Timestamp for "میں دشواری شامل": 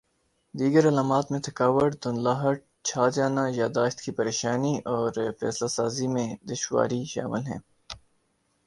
6.07-7.43